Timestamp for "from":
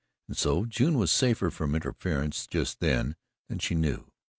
1.51-1.75